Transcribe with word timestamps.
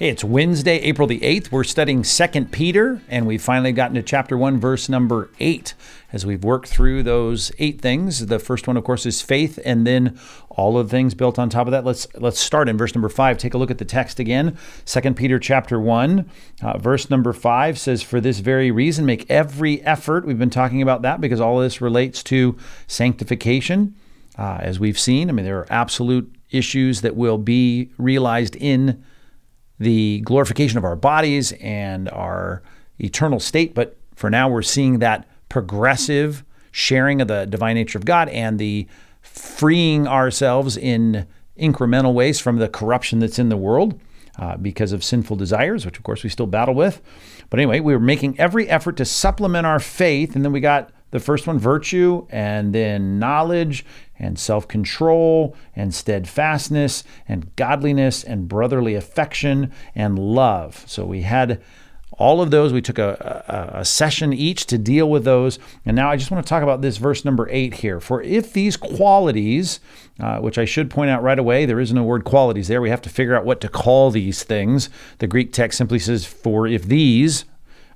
It's 0.00 0.22
Wednesday, 0.22 0.76
April 0.76 1.08
the 1.08 1.18
8th. 1.18 1.50
We're 1.50 1.64
studying 1.64 2.04
2 2.04 2.44
Peter, 2.52 3.02
and 3.08 3.26
we've 3.26 3.42
finally 3.42 3.72
gotten 3.72 3.96
to 3.96 4.02
chapter 4.04 4.38
1, 4.38 4.60
verse 4.60 4.88
number 4.88 5.28
8. 5.40 5.74
As 6.12 6.24
we've 6.24 6.44
worked 6.44 6.68
through 6.68 7.02
those 7.02 7.50
eight 7.58 7.80
things, 7.80 8.26
the 8.26 8.38
first 8.38 8.68
one, 8.68 8.76
of 8.76 8.84
course, 8.84 9.06
is 9.06 9.20
faith, 9.22 9.58
and 9.64 9.84
then 9.84 10.16
all 10.50 10.78
of 10.78 10.86
the 10.86 10.90
things 10.92 11.14
built 11.14 11.36
on 11.36 11.50
top 11.50 11.66
of 11.66 11.72
that. 11.72 11.84
Let's 11.84 12.06
let's 12.14 12.38
start 12.38 12.68
in 12.68 12.78
verse 12.78 12.94
number 12.94 13.08
5. 13.08 13.38
Take 13.38 13.54
a 13.54 13.58
look 13.58 13.72
at 13.72 13.78
the 13.78 13.84
text 13.84 14.20
again. 14.20 14.56
2 14.86 15.14
Peter 15.14 15.36
chapter 15.40 15.80
1, 15.80 16.30
uh, 16.62 16.78
verse 16.78 17.10
number 17.10 17.32
5 17.32 17.76
says, 17.76 18.00
For 18.00 18.20
this 18.20 18.38
very 18.38 18.70
reason, 18.70 19.04
make 19.04 19.28
every 19.28 19.82
effort. 19.82 20.24
We've 20.24 20.38
been 20.38 20.48
talking 20.48 20.80
about 20.80 21.02
that 21.02 21.20
because 21.20 21.40
all 21.40 21.58
of 21.58 21.64
this 21.64 21.80
relates 21.80 22.22
to 22.24 22.56
sanctification. 22.86 23.96
Uh, 24.38 24.58
as 24.60 24.78
we've 24.78 24.98
seen, 24.98 25.28
I 25.28 25.32
mean, 25.32 25.44
there 25.44 25.58
are 25.58 25.66
absolute 25.70 26.32
issues 26.52 27.00
that 27.00 27.16
will 27.16 27.38
be 27.38 27.90
realized 27.98 28.54
in 28.54 29.02
the 29.78 30.20
glorification 30.20 30.78
of 30.78 30.84
our 30.84 30.96
bodies 30.96 31.52
and 31.60 32.08
our 32.10 32.62
eternal 32.98 33.40
state. 33.40 33.74
But 33.74 33.96
for 34.14 34.30
now, 34.30 34.48
we're 34.48 34.62
seeing 34.62 34.98
that 34.98 35.28
progressive 35.48 36.44
sharing 36.70 37.20
of 37.20 37.28
the 37.28 37.46
divine 37.46 37.74
nature 37.74 37.98
of 37.98 38.04
God 38.04 38.28
and 38.28 38.58
the 38.58 38.86
freeing 39.20 40.06
ourselves 40.06 40.76
in 40.76 41.26
incremental 41.58 42.14
ways 42.14 42.40
from 42.40 42.58
the 42.58 42.68
corruption 42.68 43.18
that's 43.18 43.38
in 43.38 43.48
the 43.48 43.56
world 43.56 44.00
uh, 44.38 44.56
because 44.56 44.92
of 44.92 45.02
sinful 45.02 45.36
desires, 45.36 45.84
which 45.84 45.98
of 45.98 46.04
course 46.04 46.22
we 46.22 46.30
still 46.30 46.46
battle 46.46 46.74
with. 46.74 47.00
But 47.50 47.58
anyway, 47.58 47.80
we 47.80 47.92
were 47.92 48.00
making 48.00 48.38
every 48.38 48.68
effort 48.68 48.96
to 48.98 49.04
supplement 49.04 49.66
our 49.66 49.80
faith. 49.80 50.36
And 50.36 50.44
then 50.44 50.52
we 50.52 50.60
got 50.60 50.90
the 51.10 51.20
first 51.20 51.46
one, 51.46 51.58
virtue, 51.58 52.26
and 52.30 52.74
then 52.74 53.18
knowledge, 53.18 53.84
and 54.18 54.38
self 54.38 54.66
control 54.66 55.56
and 55.76 55.94
steadfastness 55.94 57.04
and 57.28 57.54
godliness 57.56 58.24
and 58.24 58.48
brotherly 58.48 58.94
affection 58.94 59.72
and 59.94 60.18
love. 60.18 60.84
So 60.86 61.04
we 61.04 61.22
had 61.22 61.62
all 62.12 62.42
of 62.42 62.50
those. 62.50 62.72
We 62.72 62.82
took 62.82 62.98
a, 62.98 63.72
a, 63.74 63.80
a, 63.80 63.84
session 63.84 64.32
each 64.32 64.66
to 64.66 64.78
deal 64.78 65.08
with 65.08 65.24
those. 65.24 65.58
And 65.86 65.94
now 65.94 66.10
I 66.10 66.16
just 66.16 66.30
want 66.30 66.44
to 66.44 66.48
talk 66.48 66.64
about 66.64 66.82
this 66.82 66.96
verse 66.96 67.24
number 67.24 67.48
eight 67.50 67.74
here. 67.74 68.00
For 68.00 68.20
if 68.22 68.52
these 68.52 68.76
qualities, 68.76 69.78
uh, 70.18 70.38
which 70.38 70.58
I 70.58 70.64
should 70.64 70.90
point 70.90 71.10
out 71.10 71.22
right 71.22 71.38
away, 71.38 71.64
there 71.64 71.80
is 71.80 71.92
no 71.92 72.02
word 72.02 72.24
qualities 72.24 72.66
there. 72.66 72.80
We 72.80 72.90
have 72.90 73.02
to 73.02 73.08
figure 73.08 73.36
out 73.36 73.44
what 73.44 73.60
to 73.60 73.68
call 73.68 74.10
these 74.10 74.42
things. 74.42 74.90
The 75.18 75.28
Greek 75.28 75.52
text 75.52 75.78
simply 75.78 76.00
says, 76.00 76.24
For 76.24 76.66
if 76.66 76.82
these 76.82 77.44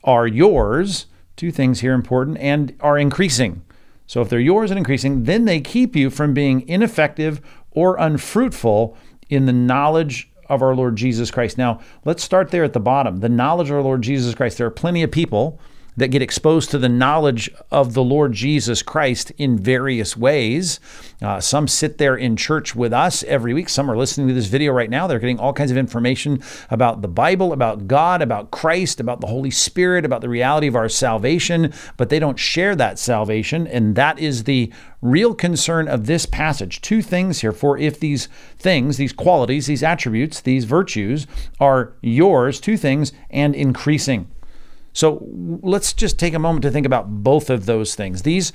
are 0.04 0.26
yours, 0.26 1.06
two 1.42 1.50
things 1.50 1.80
here 1.80 1.92
important, 1.92 2.38
and 2.38 2.72
are 2.78 2.96
increasing. 2.96 3.64
So 4.06 4.20
if 4.20 4.28
they're 4.28 4.38
yours 4.38 4.70
and 4.70 4.78
increasing, 4.78 5.24
then 5.24 5.44
they 5.44 5.60
keep 5.60 5.96
you 5.96 6.08
from 6.08 6.32
being 6.32 6.68
ineffective 6.68 7.40
or 7.72 7.96
unfruitful 7.96 8.96
in 9.28 9.46
the 9.46 9.52
knowledge 9.52 10.30
of 10.48 10.62
our 10.62 10.72
Lord 10.72 10.94
Jesus 10.94 11.32
Christ. 11.32 11.58
Now, 11.58 11.80
let's 12.04 12.22
start 12.22 12.52
there 12.52 12.62
at 12.62 12.74
the 12.74 12.78
bottom. 12.78 13.16
The 13.16 13.28
knowledge 13.28 13.70
of 13.70 13.74
our 13.74 13.82
Lord 13.82 14.02
Jesus 14.02 14.36
Christ. 14.36 14.56
There 14.56 14.68
are 14.68 14.70
plenty 14.70 15.02
of 15.02 15.10
people 15.10 15.58
that 15.96 16.08
get 16.08 16.22
exposed 16.22 16.70
to 16.70 16.78
the 16.78 16.88
knowledge 16.88 17.50
of 17.70 17.94
the 17.94 18.02
Lord 18.02 18.32
Jesus 18.32 18.82
Christ 18.82 19.30
in 19.36 19.58
various 19.58 20.16
ways. 20.16 20.80
Uh, 21.20 21.40
some 21.40 21.68
sit 21.68 21.98
there 21.98 22.16
in 22.16 22.36
church 22.36 22.74
with 22.74 22.92
us 22.92 23.22
every 23.24 23.52
week. 23.52 23.68
Some 23.68 23.90
are 23.90 23.96
listening 23.96 24.28
to 24.28 24.34
this 24.34 24.46
video 24.46 24.72
right 24.72 24.88
now. 24.88 25.06
They're 25.06 25.18
getting 25.18 25.38
all 25.38 25.52
kinds 25.52 25.70
of 25.70 25.76
information 25.76 26.42
about 26.70 27.02
the 27.02 27.08
Bible, 27.08 27.52
about 27.52 27.86
God, 27.86 28.22
about 28.22 28.50
Christ, 28.50 29.00
about 29.00 29.20
the 29.20 29.26
Holy 29.26 29.50
Spirit, 29.50 30.04
about 30.04 30.22
the 30.22 30.28
reality 30.28 30.66
of 30.66 30.76
our 30.76 30.88
salvation, 30.88 31.72
but 31.96 32.08
they 32.08 32.18
don't 32.18 32.38
share 32.38 32.74
that 32.76 32.98
salvation. 32.98 33.66
And 33.66 33.94
that 33.96 34.18
is 34.18 34.44
the 34.44 34.72
real 35.02 35.34
concern 35.34 35.88
of 35.88 36.06
this 36.06 36.24
passage. 36.24 36.80
Two 36.80 37.02
things 37.02 37.40
here. 37.40 37.52
For 37.52 37.76
if 37.76 38.00
these 38.00 38.28
things, 38.56 38.96
these 38.96 39.12
qualities, 39.12 39.66
these 39.66 39.82
attributes, 39.82 40.40
these 40.40 40.64
virtues 40.64 41.26
are 41.60 41.92
yours, 42.00 42.60
two 42.60 42.76
things, 42.76 43.12
and 43.30 43.54
increasing. 43.54 44.28
So 44.92 45.26
let's 45.62 45.92
just 45.92 46.18
take 46.18 46.34
a 46.34 46.38
moment 46.38 46.62
to 46.62 46.70
think 46.70 46.86
about 46.86 47.08
both 47.22 47.50
of 47.50 47.66
those 47.66 47.94
things. 47.94 48.22
These 48.22 48.52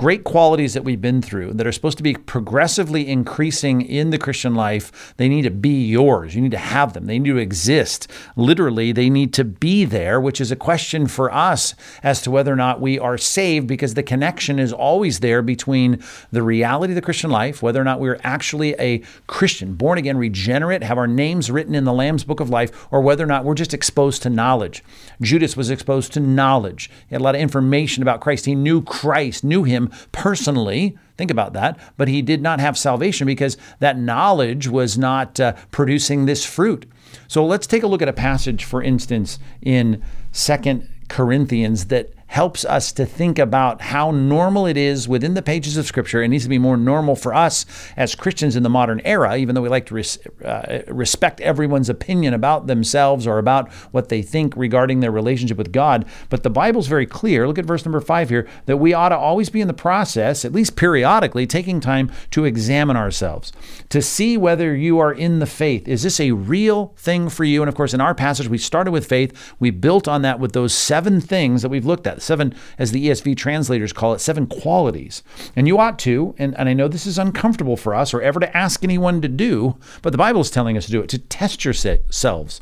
great 0.00 0.24
qualities 0.24 0.72
that 0.72 0.82
we've 0.82 1.02
been 1.02 1.20
through 1.20 1.52
that 1.52 1.66
are 1.66 1.72
supposed 1.72 1.98
to 1.98 2.02
be 2.02 2.14
progressively 2.14 3.06
increasing 3.06 3.82
in 3.82 4.08
the 4.08 4.16
Christian 4.16 4.54
life, 4.54 5.12
they 5.18 5.28
need 5.28 5.42
to 5.42 5.50
be 5.50 5.86
yours. 5.88 6.34
You 6.34 6.40
need 6.40 6.52
to 6.52 6.56
have 6.56 6.94
them. 6.94 7.04
They 7.04 7.18
need 7.18 7.28
to 7.28 7.36
exist. 7.36 8.10
Literally, 8.34 8.92
they 8.92 9.10
need 9.10 9.34
to 9.34 9.44
be 9.44 9.84
there, 9.84 10.18
which 10.18 10.40
is 10.40 10.50
a 10.50 10.56
question 10.56 11.06
for 11.06 11.30
us 11.30 11.74
as 12.02 12.22
to 12.22 12.30
whether 12.30 12.50
or 12.50 12.56
not 12.56 12.80
we 12.80 12.98
are 12.98 13.18
saved 13.18 13.66
because 13.66 13.92
the 13.92 14.02
connection 14.02 14.58
is 14.58 14.72
always 14.72 15.20
there 15.20 15.42
between 15.42 16.02
the 16.32 16.42
reality 16.42 16.92
of 16.92 16.94
the 16.94 17.02
Christian 17.02 17.28
life, 17.28 17.62
whether 17.62 17.78
or 17.78 17.84
not 17.84 18.00
we're 18.00 18.20
actually 18.24 18.74
a 18.78 19.02
Christian, 19.26 19.74
born 19.74 19.98
again, 19.98 20.16
regenerate, 20.16 20.82
have 20.82 20.96
our 20.96 21.06
names 21.06 21.50
written 21.50 21.74
in 21.74 21.84
the 21.84 21.92
Lamb's 21.92 22.24
book 22.24 22.40
of 22.40 22.48
life, 22.48 22.86
or 22.90 23.02
whether 23.02 23.24
or 23.24 23.26
not 23.26 23.44
we're 23.44 23.52
just 23.52 23.74
exposed 23.74 24.22
to 24.22 24.30
knowledge. 24.30 24.82
Judas 25.20 25.58
was 25.58 25.68
exposed 25.68 26.14
to 26.14 26.20
knowledge. 26.20 26.88
He 27.06 27.14
had 27.14 27.20
a 27.20 27.24
lot 27.24 27.34
of 27.34 27.42
information 27.42 28.02
about 28.02 28.22
Christ. 28.22 28.46
He 28.46 28.54
knew 28.54 28.80
Christ, 28.80 29.44
knew 29.44 29.64
him 29.64 29.89
personally. 30.12 30.96
Think 31.16 31.30
about 31.30 31.52
that. 31.52 31.78
But 31.96 32.08
he 32.08 32.22
did 32.22 32.42
not 32.42 32.60
have 32.60 32.78
salvation 32.78 33.26
because 33.26 33.56
that 33.78 33.98
knowledge 33.98 34.68
was 34.68 34.96
not 34.96 35.38
uh, 35.38 35.54
producing 35.70 36.26
this 36.26 36.44
fruit. 36.44 36.86
So 37.28 37.44
let's 37.44 37.66
take 37.66 37.82
a 37.82 37.86
look 37.86 38.02
at 38.02 38.08
a 38.08 38.12
passage, 38.12 38.64
for 38.64 38.82
instance, 38.82 39.38
in 39.62 40.02
Second 40.32 40.88
Corinthians 41.08 41.86
that 41.86 42.12
helps 42.30 42.64
us 42.64 42.92
to 42.92 43.04
think 43.04 43.40
about 43.40 43.82
how 43.82 44.12
normal 44.12 44.64
it 44.64 44.76
is 44.76 45.08
within 45.08 45.34
the 45.34 45.42
pages 45.42 45.76
of 45.76 45.84
Scripture. 45.84 46.22
It 46.22 46.28
needs 46.28 46.44
to 46.44 46.48
be 46.48 46.58
more 46.58 46.76
normal 46.76 47.16
for 47.16 47.34
us 47.34 47.66
as 47.96 48.14
Christians 48.14 48.54
in 48.54 48.62
the 48.62 48.70
modern 48.70 49.00
era, 49.04 49.36
even 49.36 49.56
though 49.56 49.62
we 49.62 49.68
like 49.68 49.86
to 49.86 49.94
res- 49.94 50.24
uh, 50.44 50.82
respect 50.86 51.40
everyone's 51.40 51.88
opinion 51.88 52.32
about 52.32 52.68
themselves 52.68 53.26
or 53.26 53.38
about 53.38 53.72
what 53.90 54.10
they 54.10 54.22
think 54.22 54.56
regarding 54.56 55.00
their 55.00 55.10
relationship 55.10 55.58
with 55.58 55.72
God. 55.72 56.04
But 56.28 56.44
the 56.44 56.50
Bible's 56.50 56.86
very 56.86 57.04
clear. 57.04 57.48
Look 57.48 57.58
at 57.58 57.64
verse 57.64 57.84
number 57.84 58.00
five 58.00 58.28
here 58.28 58.46
that 58.66 58.76
we 58.76 58.94
ought 58.94 59.08
to 59.08 59.18
always 59.18 59.50
be 59.50 59.60
in 59.60 59.66
the 59.66 59.74
process, 59.74 60.44
at 60.44 60.52
least 60.52 60.76
periodically, 60.76 61.48
taking 61.48 61.80
time 61.80 62.12
to 62.30 62.44
examine 62.44 62.96
ourselves, 62.96 63.52
to 63.88 64.00
see 64.00 64.36
whether 64.36 64.72
you 64.72 65.00
are 65.00 65.12
in 65.12 65.40
the 65.40 65.46
faith. 65.46 65.88
Is 65.88 66.04
this 66.04 66.20
a 66.20 66.30
real 66.30 66.94
thing 66.96 67.28
for 67.28 67.42
you? 67.42 67.60
And 67.60 67.68
of 67.68 67.74
course, 67.74 67.92
in 67.92 68.00
our 68.00 68.14
passage, 68.14 68.46
we 68.46 68.58
started 68.58 68.92
with 68.92 69.08
faith. 69.08 69.52
We 69.58 69.70
built 69.70 70.06
on 70.06 70.22
that 70.22 70.38
with 70.38 70.52
those 70.52 70.72
seven 70.72 71.20
things 71.20 71.62
that 71.62 71.70
we've 71.70 71.84
looked 71.84 72.06
at 72.06 72.19
seven, 72.22 72.54
as 72.78 72.92
the 72.92 73.08
ESV 73.08 73.36
translators 73.36 73.92
call 73.92 74.14
it, 74.14 74.20
seven 74.20 74.46
qualities. 74.46 75.22
And 75.56 75.66
you 75.66 75.78
ought 75.78 75.98
to, 76.00 76.34
and, 76.38 76.56
and 76.58 76.68
I 76.68 76.72
know 76.72 76.88
this 76.88 77.06
is 77.06 77.18
uncomfortable 77.18 77.76
for 77.76 77.94
us 77.94 78.12
or 78.14 78.22
ever 78.22 78.40
to 78.40 78.56
ask 78.56 78.84
anyone 78.84 79.20
to 79.22 79.28
do, 79.28 79.76
but 80.02 80.10
the 80.10 80.18
Bible 80.18 80.40
is 80.40 80.50
telling 80.50 80.76
us 80.76 80.86
to 80.86 80.92
do 80.92 81.00
it, 81.00 81.08
to 81.10 81.18
test 81.18 81.64
yourselves. 81.64 82.60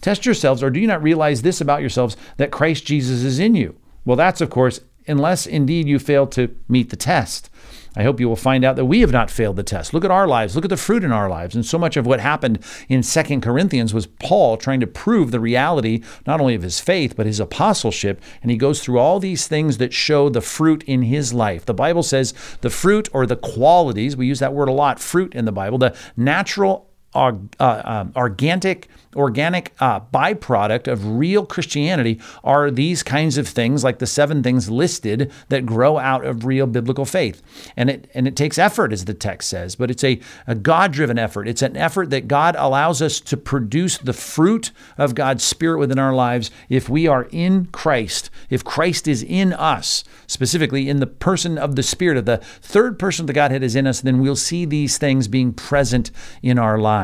Test 0.00 0.26
yourselves, 0.26 0.62
or 0.62 0.70
do 0.70 0.80
you 0.80 0.86
not 0.86 1.02
realize 1.02 1.42
this 1.42 1.60
about 1.60 1.80
yourselves 1.80 2.16
that 2.36 2.52
Christ 2.52 2.86
Jesus 2.86 3.22
is 3.22 3.38
in 3.38 3.54
you? 3.54 3.76
Well, 4.04 4.16
that's, 4.16 4.40
of 4.40 4.50
course, 4.50 4.80
unless 5.08 5.46
indeed 5.46 5.88
you 5.88 5.98
fail 5.98 6.26
to 6.28 6.54
meet 6.68 6.90
the 6.90 6.96
test. 6.96 7.50
I 7.96 8.04
hope 8.04 8.20
you 8.20 8.28
will 8.28 8.36
find 8.36 8.64
out 8.64 8.76
that 8.76 8.84
we 8.84 9.00
have 9.00 9.10
not 9.10 9.30
failed 9.30 9.56
the 9.56 9.64
test. 9.64 9.92
Look 9.92 10.04
at 10.04 10.10
our 10.10 10.28
lives. 10.28 10.54
Look 10.54 10.64
at 10.64 10.68
the 10.68 10.76
fruit 10.76 11.02
in 11.02 11.10
our 11.10 11.28
lives. 11.28 11.56
And 11.56 11.66
so 11.66 11.78
much 11.78 11.96
of 11.96 12.06
what 12.06 12.20
happened 12.20 12.60
in 12.88 13.02
Second 13.02 13.40
Corinthians 13.40 13.92
was 13.92 14.06
Paul 14.06 14.56
trying 14.56 14.78
to 14.80 14.86
prove 14.86 15.32
the 15.32 15.40
reality 15.40 16.04
not 16.24 16.40
only 16.40 16.54
of 16.54 16.62
his 16.62 16.78
faith, 16.78 17.16
but 17.16 17.26
his 17.26 17.40
apostleship. 17.40 18.22
And 18.40 18.52
he 18.52 18.56
goes 18.56 18.80
through 18.80 18.98
all 18.98 19.18
these 19.18 19.48
things 19.48 19.78
that 19.78 19.92
show 19.92 20.28
the 20.28 20.40
fruit 20.40 20.84
in 20.84 21.02
his 21.02 21.34
life. 21.34 21.64
The 21.64 21.74
Bible 21.74 22.04
says 22.04 22.34
the 22.60 22.70
fruit 22.70 23.08
or 23.12 23.26
the 23.26 23.36
qualities, 23.36 24.16
we 24.16 24.26
use 24.26 24.38
that 24.38 24.54
word 24.54 24.68
a 24.68 24.72
lot, 24.72 25.00
fruit 25.00 25.34
in 25.34 25.44
the 25.44 25.52
Bible, 25.52 25.78
the 25.78 25.96
natural, 26.16 26.87
uh, 27.14 27.32
uh, 27.58 28.06
organic, 28.14 28.88
organic 29.16 29.74
uh, 29.80 29.98
byproduct 30.12 30.86
of 30.86 31.18
real 31.18 31.46
Christianity 31.46 32.20
are 32.44 32.70
these 32.70 33.02
kinds 33.02 33.38
of 33.38 33.48
things, 33.48 33.82
like 33.82 33.98
the 33.98 34.06
seven 34.06 34.42
things 34.42 34.70
listed 34.70 35.32
that 35.48 35.64
grow 35.64 35.98
out 35.98 36.24
of 36.24 36.44
real 36.44 36.66
biblical 36.66 37.06
faith. 37.06 37.42
And 37.76 37.88
it 37.88 38.10
and 38.14 38.28
it 38.28 38.36
takes 38.36 38.58
effort, 38.58 38.92
as 38.92 39.06
the 39.06 39.14
text 39.14 39.48
says, 39.48 39.74
but 39.74 39.90
it's 39.90 40.04
a, 40.04 40.20
a 40.46 40.54
God-driven 40.54 41.18
effort. 41.18 41.48
It's 41.48 41.62
an 41.62 41.76
effort 41.78 42.10
that 42.10 42.28
God 42.28 42.54
allows 42.58 43.00
us 43.00 43.20
to 43.20 43.36
produce 43.36 43.96
the 43.96 44.12
fruit 44.12 44.70
of 44.98 45.14
God's 45.14 45.42
Spirit 45.42 45.78
within 45.78 45.98
our 45.98 46.14
lives 46.14 46.50
if 46.68 46.88
we 46.88 47.06
are 47.06 47.26
in 47.32 47.66
Christ, 47.66 48.28
if 48.50 48.62
Christ 48.64 49.08
is 49.08 49.22
in 49.22 49.54
us, 49.54 50.04
specifically 50.26 50.90
in 50.90 51.00
the 51.00 51.06
person 51.06 51.56
of 51.56 51.74
the 51.74 51.82
Spirit, 51.82 52.18
of 52.18 52.26
the 52.26 52.38
third 52.60 52.98
person 52.98 53.22
of 53.22 53.26
the 53.28 53.32
Godhead 53.32 53.62
is 53.62 53.74
in 53.74 53.86
us, 53.86 54.02
then 54.02 54.20
we'll 54.20 54.36
see 54.36 54.66
these 54.66 54.98
things 54.98 55.26
being 55.26 55.54
present 55.54 56.10
in 56.42 56.58
our 56.58 56.76
lives. 56.76 56.97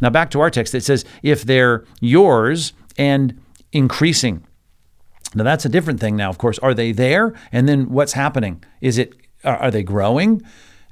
Now 0.00 0.10
back 0.10 0.30
to 0.30 0.40
our 0.40 0.50
text, 0.50 0.74
it 0.74 0.84
says, 0.84 1.04
if 1.22 1.44
they're 1.44 1.84
yours 2.00 2.72
and 2.96 3.40
increasing. 3.72 4.44
Now 5.34 5.44
that's 5.44 5.64
a 5.64 5.68
different 5.68 6.00
thing 6.00 6.16
now, 6.16 6.30
of 6.30 6.38
course. 6.38 6.58
Are 6.60 6.74
they 6.74 6.92
there? 6.92 7.34
And 7.52 7.68
then 7.68 7.90
what's 7.90 8.14
happening? 8.14 8.64
Is 8.80 8.98
it 8.98 9.14
are 9.44 9.70
they 9.70 9.82
growing? 9.82 10.42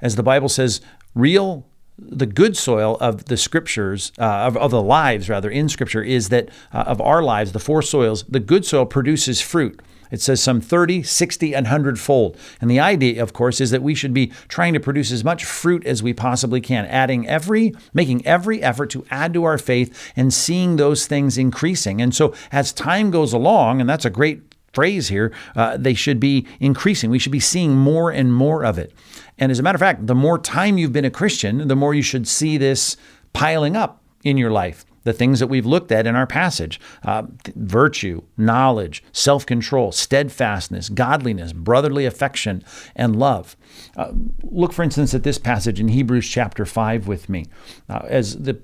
As 0.01 0.15
the 0.15 0.23
Bible 0.23 0.49
says, 0.49 0.81
real 1.13 1.65
the 1.97 2.25
good 2.25 2.57
soil 2.57 2.97
of 2.99 3.25
the 3.25 3.37
scriptures 3.37 4.11
uh, 4.19 4.23
of, 4.23 4.57
of, 4.57 4.71
the 4.71 4.81
lives 4.81 5.29
rather 5.29 5.49
in 5.49 5.69
scripture 5.69 6.03
is 6.03 6.29
that 6.29 6.49
uh, 6.73 6.79
of 6.79 6.99
our 6.99 7.23
lives 7.23 7.53
the 7.53 7.59
four 7.59 7.81
soils 7.81 8.23
the 8.23 8.39
good 8.39 8.65
soil 8.65 8.85
produces 8.85 9.39
fruit 9.39 9.79
It 10.11 10.21
says 10.21 10.41
some 10.41 10.61
30, 10.61 11.03
60, 11.03 11.53
and 11.53 11.65
100 11.65 11.99
fold. 11.99 12.37
And 12.61 12.69
the 12.69 12.79
idea, 12.79 13.21
of 13.21 13.33
course, 13.33 13.59
is 13.59 13.71
that 13.71 13.81
we 13.81 13.95
should 13.95 14.13
be 14.13 14.27
trying 14.47 14.73
to 14.73 14.79
produce 14.79 15.11
as 15.11 15.23
much 15.23 15.45
fruit 15.45 15.85
as 15.85 16.03
we 16.03 16.13
possibly 16.13 16.61
can, 16.61 16.85
adding 16.85 17.27
every, 17.27 17.73
making 17.93 18.25
every 18.25 18.61
effort 18.61 18.89
to 18.91 19.05
add 19.09 19.33
to 19.33 19.43
our 19.43 19.57
faith 19.57 20.13
and 20.15 20.33
seeing 20.33 20.75
those 20.75 21.07
things 21.07 21.37
increasing. 21.37 22.01
And 22.01 22.13
so 22.13 22.33
as 22.51 22.71
time 22.71 23.11
goes 23.11 23.33
along, 23.33 23.81
and 23.81 23.89
that's 23.89 24.05
a 24.05 24.09
great 24.09 24.41
phrase 24.73 25.07
here, 25.07 25.31
uh, 25.55 25.77
they 25.77 25.93
should 25.93 26.19
be 26.19 26.45
increasing. 26.59 27.09
We 27.09 27.19
should 27.19 27.31
be 27.31 27.39
seeing 27.39 27.75
more 27.75 28.11
and 28.11 28.33
more 28.33 28.63
of 28.63 28.77
it. 28.77 28.93
And 29.37 29.51
as 29.51 29.59
a 29.59 29.63
matter 29.63 29.75
of 29.75 29.81
fact, 29.81 30.07
the 30.07 30.15
more 30.15 30.39
time 30.39 30.77
you've 30.77 30.93
been 30.93 31.05
a 31.05 31.11
Christian, 31.11 31.67
the 31.67 31.75
more 31.75 31.93
you 31.93 32.01
should 32.01 32.27
see 32.27 32.57
this 32.57 32.97
piling 33.33 33.75
up 33.75 34.01
in 34.23 34.37
your 34.37 34.51
life 34.51 34.85
the 35.05 35.13
things 35.13 35.39
that 35.39 35.47
we've 35.47 35.65
looked 35.65 35.91
at 35.91 36.05
in 36.05 36.15
our 36.15 36.27
passage 36.27 36.81
uh, 37.03 37.23
virtue, 37.55 38.21
knowledge, 38.35 39.01
self 39.13 39.45
control, 39.45 39.93
steadfastness, 39.93 40.89
godliness, 40.89 41.53
brotherly 41.53 42.05
affection, 42.05 42.61
and 42.95 43.15
love. 43.15 43.55
Uh, 43.95 44.11
look, 44.43 44.73
for 44.73 44.83
instance, 44.83 45.13
at 45.13 45.23
this 45.23 45.37
passage 45.37 45.79
in 45.79 45.87
Hebrews 45.87 46.27
chapter 46.27 46.65
5 46.65 47.07
with 47.07 47.29
me. 47.29 47.45
Uh, 47.87 48.01
as 48.07 48.37
the 48.37 48.59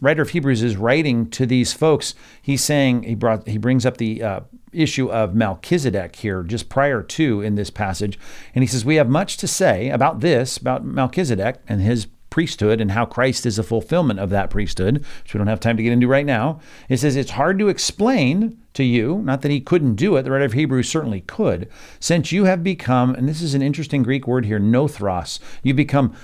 writer 0.00 0.22
of 0.22 0.30
Hebrews 0.30 0.62
is 0.62 0.76
writing 0.76 1.28
to 1.30 1.44
these 1.46 1.72
folks, 1.72 2.14
he's 2.40 2.64
saying, 2.64 3.02
he, 3.02 3.14
brought, 3.14 3.46
he 3.46 3.58
brings 3.58 3.84
up 3.84 3.96
the 3.96 4.22
uh, 4.22 4.40
issue 4.76 5.10
of 5.10 5.34
Melchizedek 5.34 6.16
here 6.16 6.42
just 6.42 6.68
prior 6.68 7.02
to 7.02 7.40
in 7.40 7.54
this 7.54 7.70
passage. 7.70 8.18
And 8.54 8.62
he 8.62 8.68
says, 8.68 8.84
We 8.84 8.96
have 8.96 9.08
much 9.08 9.36
to 9.38 9.48
say 9.48 9.90
about 9.90 10.20
this, 10.20 10.56
about 10.56 10.84
Melchizedek 10.84 11.60
and 11.68 11.80
his 11.80 12.06
priesthood 12.36 12.82
and 12.82 12.90
how 12.90 13.06
Christ 13.06 13.46
is 13.46 13.58
a 13.58 13.62
fulfillment 13.62 14.20
of 14.20 14.28
that 14.28 14.50
priesthood, 14.50 15.02
which 15.22 15.32
we 15.32 15.38
don't 15.38 15.46
have 15.46 15.58
time 15.58 15.78
to 15.78 15.82
get 15.82 15.92
into 15.92 16.06
right 16.06 16.26
now. 16.26 16.60
It 16.88 16.98
says 16.98 17.16
it's 17.16 17.30
hard 17.30 17.58
to 17.60 17.68
explain 17.68 18.60
to 18.74 18.84
you, 18.84 19.22
not 19.24 19.40
that 19.40 19.50
he 19.50 19.58
couldn't 19.58 19.94
do 19.94 20.16
it, 20.16 20.22
the 20.24 20.30
writer 20.30 20.44
of 20.44 20.52
Hebrews 20.52 20.86
certainly 20.86 21.22
could, 21.22 21.66
since 21.98 22.32
you 22.32 22.44
have 22.44 22.62
become, 22.62 23.14
and 23.14 23.26
this 23.26 23.40
is 23.40 23.54
an 23.54 23.62
interesting 23.62 24.02
Greek 24.02 24.26
word 24.26 24.44
here, 24.44 24.60
nothros, 24.60 25.38
you've 25.62 25.76
become 25.76 26.14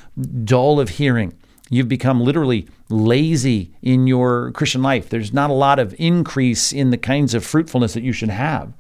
dull 0.45 0.79
of 0.79 0.91
hearing. 0.91 1.33
You've 1.71 1.89
become 1.89 2.21
literally 2.21 2.69
lazy 2.93 3.75
in 3.83 4.07
your 4.07 4.53
Christian 4.53 4.83
life. 4.83 5.09
There's 5.09 5.33
not 5.33 5.51
a 5.51 5.55
lot 5.55 5.79
of 5.79 5.95
increase 5.99 6.73
in 6.73 6.91
the 6.91 6.99
kinds 6.99 7.35
of 7.35 7.45
fruitfulness 7.45 7.95
that 7.95 8.03
you 8.03 8.13
should 8.13 8.31
have. 8.31 8.73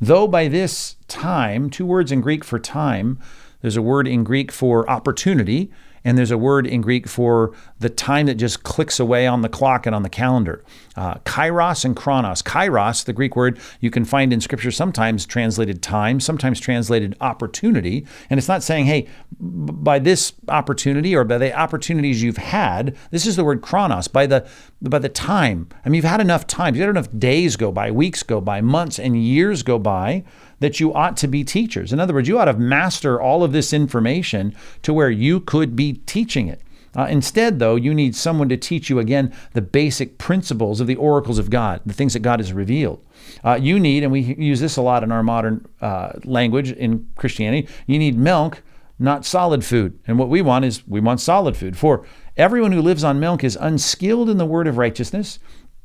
Though 0.00 0.28
by 0.28 0.48
this 0.48 0.96
time, 1.08 1.70
two 1.70 1.86
words 1.86 2.12
in 2.12 2.20
Greek 2.20 2.44
for 2.44 2.58
time, 2.58 3.18
there's 3.60 3.76
a 3.76 3.82
word 3.82 4.06
in 4.06 4.24
Greek 4.24 4.52
for 4.52 4.88
opportunity, 4.88 5.70
and 6.06 6.16
there's 6.16 6.30
a 6.30 6.38
word 6.38 6.68
in 6.68 6.82
Greek 6.82 7.08
for 7.08 7.52
the 7.80 7.90
time 7.90 8.26
that 8.26 8.36
just 8.36 8.62
clicks 8.62 9.00
away 9.00 9.26
on 9.26 9.42
the 9.42 9.48
clock 9.48 9.86
and 9.86 9.94
on 9.94 10.04
the 10.04 10.08
calendar. 10.08 10.64
Uh, 10.94 11.14
kairos 11.24 11.84
and 11.84 11.96
chronos. 11.96 12.42
Kairos, 12.42 13.04
the 13.04 13.12
Greek 13.12 13.34
word 13.34 13.58
you 13.80 13.90
can 13.90 14.04
find 14.04 14.32
in 14.32 14.40
Scripture, 14.40 14.70
sometimes 14.70 15.26
translated 15.26 15.82
time, 15.82 16.20
sometimes 16.20 16.60
translated 16.60 17.16
opportunity. 17.20 18.06
And 18.30 18.38
it's 18.38 18.46
not 18.46 18.62
saying, 18.62 18.86
hey, 18.86 19.08
by 19.40 19.98
this 19.98 20.32
opportunity 20.46 21.14
or 21.16 21.24
by 21.24 21.38
the 21.38 21.52
opportunities 21.52 22.22
you've 22.22 22.36
had, 22.36 22.96
this 23.10 23.26
is 23.26 23.34
the 23.34 23.44
word 23.44 23.60
chronos, 23.60 24.06
by 24.06 24.26
the 24.26 24.48
by 24.80 25.00
the 25.00 25.08
time. 25.08 25.68
I 25.84 25.88
mean, 25.88 25.96
you've 25.96 26.04
had 26.04 26.20
enough 26.20 26.46
time, 26.46 26.76
you've 26.76 26.82
had 26.82 26.90
enough 26.90 27.08
days 27.18 27.56
go 27.56 27.72
by, 27.72 27.90
weeks 27.90 28.22
go 28.22 28.40
by, 28.40 28.60
months 28.60 29.00
and 29.00 29.20
years 29.20 29.64
go 29.64 29.80
by 29.80 30.22
that 30.60 30.80
you 30.80 30.92
ought 30.94 31.16
to 31.18 31.28
be 31.28 31.44
teachers. 31.44 31.92
In 31.92 32.00
other 32.00 32.14
words, 32.14 32.28
you 32.28 32.38
ought 32.38 32.46
to 32.46 32.54
master 32.54 33.20
all 33.20 33.44
of 33.44 33.52
this 33.52 33.72
information 33.72 34.54
to 34.82 34.92
where 34.92 35.10
you 35.10 35.40
could 35.40 35.76
be 35.76 35.94
teaching 36.06 36.48
it. 36.48 36.60
Uh, 36.96 37.06
instead, 37.10 37.58
though, 37.58 37.76
you 37.76 37.92
need 37.92 38.16
someone 38.16 38.48
to 38.48 38.56
teach 38.56 38.88
you 38.88 38.98
again 38.98 39.32
the 39.52 39.60
basic 39.60 40.16
principles 40.16 40.80
of 40.80 40.86
the 40.86 40.96
oracles 40.96 41.38
of 41.38 41.50
God, 41.50 41.82
the 41.84 41.92
things 41.92 42.14
that 42.14 42.20
God 42.20 42.40
has 42.40 42.54
revealed. 42.54 43.04
Uh, 43.44 43.58
you 43.60 43.78
need, 43.78 44.02
and 44.02 44.10
we 44.10 44.20
use 44.20 44.60
this 44.60 44.78
a 44.78 44.82
lot 44.82 45.02
in 45.02 45.12
our 45.12 45.22
modern 45.22 45.66
uh, 45.82 46.12
language 46.24 46.72
in 46.72 47.06
Christianity, 47.16 47.68
you 47.86 47.98
need 47.98 48.16
milk, 48.16 48.62
not 48.98 49.26
solid 49.26 49.62
food. 49.62 49.98
And 50.06 50.18
what 50.18 50.30
we 50.30 50.40
want 50.40 50.64
is 50.64 50.88
we 50.88 51.00
want 51.00 51.20
solid 51.20 51.54
food. 51.54 51.76
For 51.76 52.06
everyone 52.34 52.72
who 52.72 52.80
lives 52.80 53.04
on 53.04 53.20
milk 53.20 53.44
is 53.44 53.58
unskilled 53.60 54.30
in 54.30 54.38
the 54.38 54.46
word 54.46 54.66
of 54.66 54.78
righteousness 54.78 55.38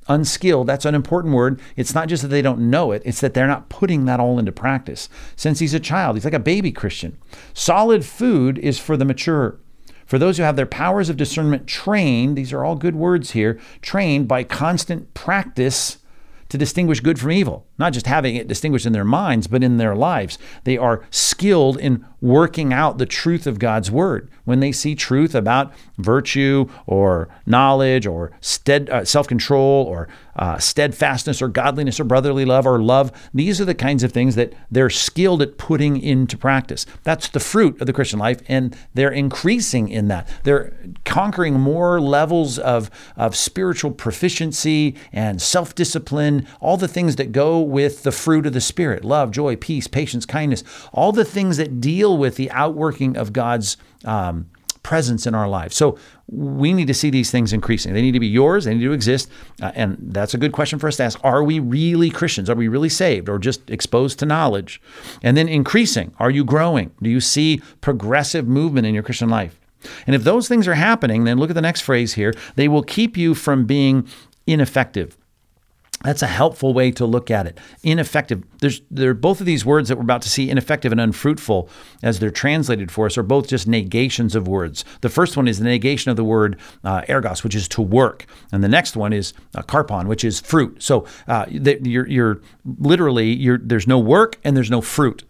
unskilled, 0.08 0.68
that's 0.68 0.86
an 0.86 0.96
important 0.96 1.34
word. 1.34 1.60
It's 1.76 1.94
not 1.94 2.08
just 2.08 2.22
that 2.24 2.30
they 2.30 2.42
don't 2.42 2.70
know 2.70 2.92
it, 2.92 3.02
it's 3.06 3.22
that 3.22 3.34
they're 3.34 3.48
not 3.48 3.70
putting 3.70 4.06
that 4.06 4.20
all 4.20 4.40
into 4.40 4.52
practice. 4.52 5.10
Since 5.36 5.60
he's 5.60 5.74
a 5.74 5.80
child, 5.80 6.16
he's 6.16 6.26
like 6.26 6.34
a 6.34 6.40
baby 6.40 6.72
Christian. 6.72 7.18
Solid 7.54 8.06
food 8.06 8.58
is 8.58 8.80
for 8.80 8.98
the 8.98 9.06
mature. 9.06 9.58
For 10.06 10.20
those 10.20 10.38
who 10.38 10.44
have 10.44 10.58
their 10.58 10.66
powers 10.66 11.08
of 11.08 11.16
discernment 11.16 11.68
trained, 11.68 12.38
these 12.38 12.52
are 12.52 12.66
all 12.66 12.76
good 12.76 12.96
words 12.96 13.32
here, 13.32 13.60
trained 13.82 14.28
by 14.28 14.44
constant 14.44 15.14
practice 15.14 16.00
to 16.50 16.58
distinguish 16.58 17.00
good 17.00 17.18
from 17.18 17.32
evil, 17.32 17.66
not 17.82 17.94
just 17.94 18.08
having 18.08 18.36
it 18.36 18.48
distinguished 18.48 18.86
in 18.86 18.94
their 18.94 19.04
minds, 19.04 19.48
but 19.48 19.64
in 19.64 19.78
their 19.78 19.96
lives. 19.96 20.38
They 20.64 20.78
are 20.78 21.04
skilled 21.10 21.78
in 21.78 22.06
working 22.22 22.72
out 22.72 23.00
the 23.00 23.06
truth 23.06 23.48
of 23.48 23.60
God's 23.60 23.90
word. 23.90 24.30
When 24.46 24.60
they 24.60 24.72
see 24.72 24.96
truth 24.96 25.34
about 25.34 25.74
virtue 25.98 26.70
or 26.86 27.30
knowledge 27.46 28.06
or 28.06 28.32
stead, 28.42 28.90
uh, 28.90 29.06
self 29.06 29.28
control 29.28 29.86
or 29.86 30.08
uh, 30.36 30.58
steadfastness 30.58 31.42
or 31.42 31.48
godliness 31.48 32.00
or 32.00 32.04
brotherly 32.04 32.46
love 32.46 32.66
or 32.66 32.82
love, 32.82 33.12
these 33.34 33.60
are 33.60 33.66
the 33.66 33.76
kinds 33.76 34.04
of 34.04 34.12
things 34.12 34.36
that 34.36 34.54
they're 34.70 34.90
skilled 34.90 35.42
at 35.42 35.58
putting 35.58 36.02
into 36.02 36.38
practice. 36.38 36.86
That's 37.04 37.28
the 37.28 37.40
fruit 37.40 37.80
of 37.82 37.88
the 37.88 37.94
Christian 37.94 38.20
life, 38.20 38.42
and 38.48 38.76
they're 38.94 39.12
increasing 39.12 39.90
in 39.90 40.08
that. 40.08 40.28
They're 40.44 40.74
conquering 41.06 41.60
more 41.60 42.00
levels 42.00 42.60
of, 42.60 42.90
of 43.18 43.36
spiritual 43.36 43.92
proficiency 43.92 44.96
and 45.12 45.42
self 45.42 45.76
discipline, 45.76 46.48
all 46.60 46.78
the 46.78 46.88
things 46.88 47.16
that 47.18 47.32
go 47.32 47.60
with 47.72 48.04
the 48.04 48.12
fruit 48.12 48.46
of 48.46 48.54
the 48.54 48.62
Spirit 48.62 49.04
love, 49.04 49.32
joy, 49.32 49.56
peace, 49.56 49.88
patience, 49.88 50.26
kindness, 50.26 50.64
all 50.94 51.12
the 51.12 51.26
things 51.26 51.58
that 51.58 51.82
deal 51.82 52.18
with 52.18 52.36
the 52.36 52.52
outworking 52.52 53.18
of 53.18 53.34
God's 53.34 53.78
um, 54.06 54.50
presence 54.84 55.28
in 55.28 55.36
our 55.36 55.48
lives. 55.48 55.76
So 55.76 55.98
we 56.28 56.74
need 56.74 56.88
to 56.88 56.94
see 56.94 57.10
these 57.10 57.30
things 57.30 57.54
increasing. 57.54 57.94
They 57.94 58.02
need 58.02 58.14
to 58.14 58.20
be 58.20 58.28
yours, 58.28 58.66
they 58.66 58.74
need 58.74 58.84
to 58.84 58.94
exist. 58.94 59.30
Uh, 59.62 59.72
and 59.76 59.98
that's 60.00 60.34
a 60.34 60.38
good 60.38 60.52
question 60.52 60.80
for 60.80 60.88
us 60.88 60.98
to 60.98 61.04
ask. 61.04 61.20
Are 61.24 61.44
we 61.44 61.60
really 61.60 62.10
Christians? 62.10 62.50
Are 62.50 62.56
we 62.56 62.68
really 62.68 62.90
saved 62.90 63.30
or 63.30 63.38
just 63.38 63.70
exposed 63.70 64.20
to 64.20 64.26
knowledge? 64.26 64.82
And 65.22 65.38
then 65.38 65.48
increasing. 65.48 66.14
Are 66.20 66.32
you 66.32 66.44
growing? 66.44 66.92
Do 67.02 67.10
you 67.10 67.20
see 67.20 67.62
progressive 67.82 68.48
movement 68.48 68.88
in 68.88 68.94
your 68.94 69.04
Christian 69.04 69.30
life? 69.30 69.60
And 70.06 70.16
if 70.16 70.24
those 70.24 70.48
things 70.48 70.68
are 70.68 70.76
happening, 70.76 71.24
then 71.24 71.38
look 71.38 71.50
at 71.50 71.56
the 71.56 71.62
next 71.62 71.82
phrase 71.82 72.14
here. 72.14 72.34
They 72.56 72.68
will 72.68 72.84
keep 72.84 73.18
you 73.18 73.34
from 73.34 73.66
being 73.66 74.08
ineffective. 74.46 75.18
That's 76.04 76.22
a 76.22 76.28
helpful 76.28 76.74
way 76.74 76.92
to 76.92 77.06
look 77.06 77.30
at 77.30 77.46
it. 77.46 77.60
Ineffective. 77.84 78.44
There's 78.60 78.82
there 78.90 79.14
both 79.14 79.40
of 79.40 79.46
these 79.46 79.66
words 79.66 79.90
that 79.90 79.98
we're 79.98 80.04
about 80.04 80.22
to 80.24 80.30
see, 80.30 80.50
ineffective 80.50 80.92
and 80.92 81.00
unfruitful, 81.00 81.70
as 82.02 82.20
they're 82.20 82.32
translated 82.32 82.92
for 82.92 83.06
us, 83.06 83.18
are 83.18 83.24
both 83.24 83.48
just 83.48 83.68
negations 83.68 84.36
of 84.36 84.48
words. 84.48 84.84
The 85.02 85.10
first 85.10 85.38
one 85.38 85.48
is 85.48 85.60
the 85.60 85.66
negation 85.66 86.10
of 86.10 86.18
the 86.18 86.24
word 86.24 86.60
uh, 86.84 87.02
ergos, 87.04 87.44
which 87.44 87.56
is 87.56 87.68
to 87.70 87.82
work, 87.82 88.26
and 88.52 88.64
the 88.64 88.70
next 88.70 88.96
one 88.96 89.14
is 89.14 89.34
uh, 89.56 89.62
karpon, 89.62 90.08
which 90.08 90.24
is 90.24 90.40
fruit. 90.40 90.82
So 90.82 91.06
uh, 91.28 91.46
you're, 91.50 92.08
you're 92.08 92.42
literally 92.80 93.34
you're, 93.34 93.58
there's 93.58 93.88
no 93.88 94.00
work 94.00 94.38
and 94.44 94.56
there's 94.56 94.72
no 94.72 94.82
fruit 94.82 95.24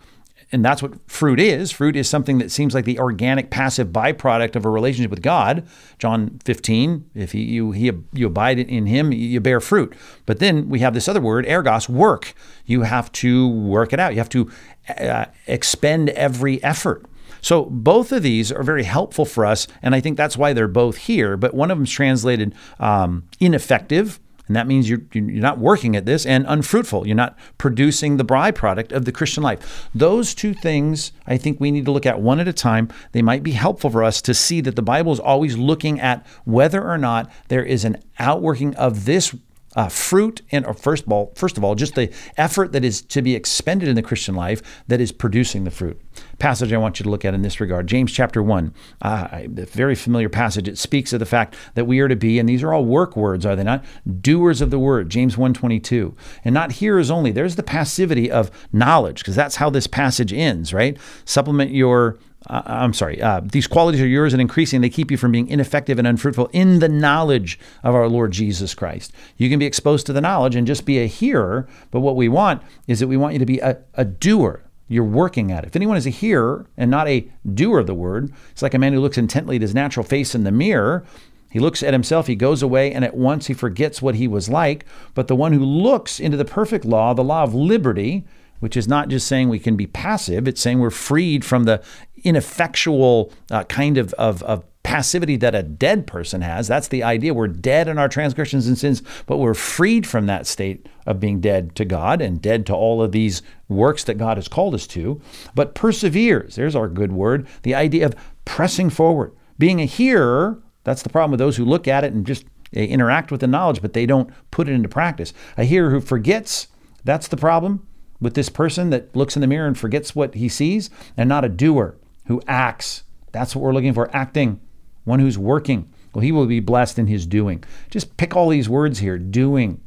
and 0.51 0.65
that's 0.65 0.81
what 0.81 1.09
fruit 1.09 1.39
is. 1.39 1.71
Fruit 1.71 1.95
is 1.95 2.09
something 2.09 2.37
that 2.39 2.51
seems 2.51 2.73
like 2.73 2.85
the 2.85 2.99
organic, 2.99 3.49
passive 3.49 3.89
byproduct 3.89 4.55
of 4.55 4.65
a 4.65 4.69
relationship 4.69 5.09
with 5.09 5.21
God. 5.21 5.65
John 5.97 6.39
15, 6.43 7.09
if 7.15 7.31
he, 7.31 7.41
you, 7.41 7.71
he, 7.71 7.91
you 8.13 8.27
abide 8.27 8.59
in 8.59 8.85
him, 8.85 9.13
you 9.13 9.39
bear 9.39 9.61
fruit. 9.61 9.93
But 10.25 10.39
then 10.39 10.67
we 10.67 10.79
have 10.79 10.93
this 10.93 11.07
other 11.07 11.21
word, 11.21 11.45
ergos, 11.45 11.87
work. 11.87 12.33
You 12.65 12.81
have 12.81 13.11
to 13.13 13.47
work 13.47 13.93
it 13.93 13.99
out. 13.99 14.11
You 14.11 14.19
have 14.19 14.29
to 14.29 14.51
uh, 14.89 15.25
expend 15.47 16.09
every 16.09 16.61
effort. 16.63 17.05
So 17.41 17.65
both 17.65 18.11
of 18.11 18.21
these 18.21 18.51
are 18.51 18.61
very 18.61 18.83
helpful 18.83 19.25
for 19.25 19.45
us, 19.45 19.67
and 19.81 19.95
I 19.95 19.99
think 19.99 20.15
that's 20.15 20.37
why 20.37 20.53
they're 20.53 20.67
both 20.67 20.97
here. 20.97 21.37
But 21.37 21.55
one 21.55 21.71
of 21.71 21.77
them 21.77 21.85
is 21.85 21.91
translated 21.91 22.53
um, 22.79 23.23
ineffective 23.39 24.19
and 24.51 24.55
that 24.57 24.67
means 24.67 24.89
you're, 24.89 24.99
you're 25.13 25.41
not 25.41 25.59
working 25.59 25.95
at 25.95 26.05
this 26.05 26.25
and 26.25 26.43
unfruitful. 26.45 27.07
You're 27.07 27.15
not 27.15 27.37
producing 27.57 28.17
the 28.17 28.25
byproduct 28.25 28.91
of 28.91 29.05
the 29.05 29.11
Christian 29.13 29.43
life. 29.43 29.89
Those 29.95 30.35
two 30.35 30.53
things 30.53 31.13
I 31.25 31.37
think 31.37 31.61
we 31.61 31.71
need 31.71 31.85
to 31.85 31.91
look 31.93 32.05
at 32.05 32.19
one 32.19 32.41
at 32.41 32.49
a 32.49 32.51
time. 32.51 32.89
They 33.13 33.21
might 33.21 33.43
be 33.43 33.53
helpful 33.53 33.89
for 33.89 34.03
us 34.03 34.21
to 34.23 34.33
see 34.33 34.59
that 34.59 34.75
the 34.75 34.81
Bible 34.81 35.13
is 35.13 35.21
always 35.21 35.55
looking 35.57 36.01
at 36.01 36.25
whether 36.43 36.85
or 36.85 36.97
not 36.97 37.31
there 37.47 37.63
is 37.63 37.85
an 37.85 38.03
outworking 38.19 38.75
of 38.75 39.05
this 39.05 39.33
uh, 39.75 39.87
fruit 39.87 40.41
and 40.51 40.65
first 40.77 41.05
of 41.05 41.11
all 41.11 41.31
first 41.35 41.57
of 41.57 41.63
all 41.63 41.75
just 41.75 41.95
the 41.95 42.13
effort 42.37 42.71
that 42.71 42.83
is 42.83 43.01
to 43.01 43.21
be 43.21 43.35
expended 43.35 43.87
in 43.87 43.95
the 43.95 44.01
christian 44.01 44.35
life 44.35 44.61
that 44.87 44.99
is 44.99 45.11
producing 45.11 45.63
the 45.63 45.71
fruit. 45.71 45.99
Passage 46.39 46.73
i 46.73 46.77
want 46.77 46.99
you 46.99 47.03
to 47.03 47.09
look 47.09 47.23
at 47.23 47.33
in 47.33 47.41
this 47.41 47.59
regard. 47.59 47.87
James 47.87 48.11
chapter 48.11 48.43
1 48.43 48.73
uh, 49.01 49.27
a 49.31 49.47
very 49.47 49.95
familiar 49.95 50.29
passage. 50.29 50.67
It 50.67 50.77
speaks 50.77 51.13
of 51.13 51.19
the 51.19 51.25
fact 51.25 51.55
that 51.75 51.85
we 51.85 51.99
are 51.99 52.07
to 52.07 52.15
be 52.15 52.39
and 52.39 52.47
these 52.47 52.63
are 52.63 52.73
all 52.73 52.85
work 52.85 53.15
words 53.15 53.45
are 53.45 53.55
they 53.55 53.63
not? 53.63 53.83
Doers 54.21 54.61
of 54.61 54.71
the 54.71 54.79
word. 54.79 55.09
James 55.09 55.37
122 55.37 56.15
and 56.43 56.53
not 56.53 56.73
hearers 56.73 57.09
only. 57.09 57.31
There's 57.31 57.55
the 57.55 57.63
passivity 57.63 58.29
of 58.29 58.51
knowledge 58.73 59.19
because 59.19 59.35
that's 59.35 59.55
how 59.55 59.69
this 59.69 59.87
passage 59.87 60.33
ends 60.33 60.73
right? 60.73 60.97
Supplement 61.25 61.71
your 61.71 62.19
uh, 62.47 62.61
I'm 62.65 62.93
sorry, 62.93 63.21
uh, 63.21 63.41
these 63.43 63.67
qualities 63.67 64.01
are 64.01 64.07
yours 64.07 64.33
and 64.33 64.41
increasing. 64.41 64.81
They 64.81 64.89
keep 64.89 65.11
you 65.11 65.17
from 65.17 65.31
being 65.31 65.47
ineffective 65.47 65.99
and 65.99 66.07
unfruitful 66.07 66.49
in 66.53 66.79
the 66.79 66.89
knowledge 66.89 67.59
of 67.83 67.93
our 67.93 68.07
Lord 68.07 68.31
Jesus 68.31 68.73
Christ. 68.73 69.13
You 69.37 69.49
can 69.49 69.59
be 69.59 69.65
exposed 69.65 70.05
to 70.07 70.13
the 70.13 70.21
knowledge 70.21 70.55
and 70.55 70.65
just 70.65 70.85
be 70.85 70.99
a 70.99 71.07
hearer, 71.07 71.67
but 71.91 71.99
what 71.99 72.15
we 72.15 72.29
want 72.29 72.63
is 72.87 72.99
that 72.99 73.07
we 73.07 73.17
want 73.17 73.33
you 73.33 73.39
to 73.39 73.45
be 73.45 73.59
a, 73.59 73.77
a 73.93 74.05
doer. 74.05 74.63
You're 74.87 75.03
working 75.03 75.51
at 75.51 75.63
it. 75.63 75.67
If 75.67 75.75
anyone 75.75 75.97
is 75.97 76.07
a 76.07 76.11
hearer 76.11 76.67
and 76.75 76.91
not 76.91 77.07
a 77.07 77.25
doer 77.53 77.79
of 77.79 77.87
the 77.87 77.93
word, 77.93 78.33
it's 78.51 78.61
like 78.61 78.73
a 78.73 78.79
man 78.79 78.91
who 78.91 78.99
looks 78.99 79.17
intently 79.17 79.55
at 79.55 79.61
his 79.61 79.75
natural 79.75 80.05
face 80.05 80.35
in 80.35 80.43
the 80.43 80.51
mirror. 80.51 81.05
He 81.51 81.59
looks 81.59 81.83
at 81.83 81.93
himself, 81.93 82.27
he 82.27 82.35
goes 82.35 82.63
away, 82.63 82.91
and 82.91 83.05
at 83.05 83.15
once 83.15 83.47
he 83.47 83.53
forgets 83.53 84.01
what 84.01 84.15
he 84.15 84.27
was 84.27 84.49
like. 84.49 84.85
But 85.13 85.27
the 85.27 85.35
one 85.35 85.53
who 85.53 85.63
looks 85.63 86.19
into 86.19 86.37
the 86.37 86.45
perfect 86.45 86.85
law, 86.85 87.13
the 87.13 87.23
law 87.23 87.43
of 87.43 87.53
liberty, 87.53 88.25
which 88.61 88.77
is 88.77 88.87
not 88.87 89.09
just 89.09 89.27
saying 89.27 89.49
we 89.49 89.59
can 89.59 89.75
be 89.75 89.87
passive, 89.87 90.47
it's 90.47 90.61
saying 90.61 90.79
we're 90.79 90.89
freed 90.89 91.43
from 91.43 91.65
the 91.65 91.83
ineffectual 92.23 93.33
uh, 93.49 93.63
kind 93.65 93.97
of, 93.97 94.13
of, 94.13 94.41
of 94.43 94.63
passivity 94.83 95.35
that 95.35 95.55
a 95.55 95.63
dead 95.63 96.05
person 96.07 96.41
has. 96.41 96.67
That's 96.67 96.87
the 96.87 97.03
idea. 97.03 97.33
We're 97.33 97.47
dead 97.47 97.87
in 97.87 97.97
our 97.97 98.07
transgressions 98.07 98.67
and 98.67 98.77
sins, 98.77 99.01
but 99.25 99.37
we're 99.37 99.53
freed 99.53 100.07
from 100.07 100.27
that 100.27 100.47
state 100.47 100.87
of 101.05 101.19
being 101.19 101.41
dead 101.41 101.75
to 101.75 101.85
God 101.85 102.21
and 102.21 102.41
dead 102.41 102.65
to 102.67 102.75
all 102.75 103.01
of 103.01 103.11
these 103.11 103.41
works 103.67 104.03
that 104.05 104.17
God 104.17 104.37
has 104.37 104.47
called 104.47 104.75
us 104.75 104.87
to. 104.87 105.19
But 105.55 105.75
perseveres, 105.75 106.55
there's 106.55 106.75
our 106.75 106.87
good 106.87 107.11
word, 107.11 107.47
the 107.63 107.75
idea 107.75 108.05
of 108.05 108.15
pressing 108.45 108.89
forward. 108.89 109.35
Being 109.57 109.81
a 109.81 109.85
hearer, 109.85 110.61
that's 110.83 111.03
the 111.03 111.09
problem 111.09 111.31
with 111.31 111.39
those 111.39 111.57
who 111.57 111.65
look 111.65 111.87
at 111.87 112.03
it 112.03 112.13
and 112.13 112.25
just 112.25 112.45
interact 112.73 113.31
with 113.31 113.41
the 113.41 113.47
knowledge, 113.47 113.81
but 113.81 113.93
they 113.93 114.05
don't 114.05 114.31
put 114.51 114.69
it 114.69 114.73
into 114.73 114.89
practice. 114.89 115.33
A 115.57 115.63
hearer 115.63 115.89
who 115.89 116.01
forgets, 116.01 116.67
that's 117.03 117.27
the 117.27 117.37
problem 117.37 117.87
with 118.21 118.35
this 118.35 118.49
person 118.49 118.91
that 118.91 119.13
looks 119.15 119.35
in 119.35 119.41
the 119.41 119.47
mirror 119.47 119.67
and 119.67 119.77
forgets 119.77 120.15
what 120.15 120.35
he 120.35 120.47
sees, 120.47 120.89
and 121.17 121.27
not 121.27 121.43
a 121.43 121.49
doer 121.49 121.97
who 122.27 122.41
acts. 122.47 123.03
That's 123.31 123.55
what 123.55 123.63
we're 123.63 123.73
looking 123.73 123.93
for 123.93 124.15
acting, 124.15 124.61
one 125.03 125.19
who's 125.19 125.37
working. 125.37 125.91
Well, 126.13 126.21
he 126.21 126.31
will 126.31 126.45
be 126.45 126.59
blessed 126.59 126.99
in 126.99 127.07
his 127.07 127.25
doing. 127.25 127.63
Just 127.89 128.15
pick 128.17 128.35
all 128.35 128.49
these 128.49 128.69
words 128.69 128.99
here 128.99 129.17
doing, 129.17 129.81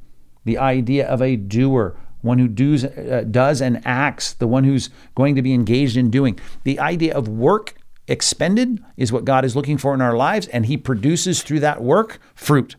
the 0.45 0.59
idea 0.59 1.07
of 1.07 1.23
a 1.23 1.37
doer, 1.37 1.97
one 2.23 2.39
who 2.39 2.49
does, 2.49 2.85
uh, 2.85 3.25
does 3.31 3.61
and 3.61 3.83
acts, 3.85 4.33
the 4.33 4.49
one 4.49 4.65
who's 4.65 4.91
going 5.15 5.35
to 5.37 5.43
be 5.43 5.53
engaged 5.53 5.97
in 5.97 6.11
doing. 6.11 6.39
The 6.65 6.81
idea 6.81 7.15
of 7.15 7.29
work 7.29 7.75
expended 8.09 8.83
is 8.97 9.13
what 9.13 9.25
God 9.25 9.45
is 9.45 9.55
looking 9.55 9.79
for 9.79 9.95
in 9.95 10.01
our 10.01 10.17
lives, 10.17 10.47
and 10.49 10.67
He 10.67 10.77
produces 10.77 11.43
through 11.43 11.61
that 11.61 11.83
work 11.83 12.19
fruit. 12.35 12.77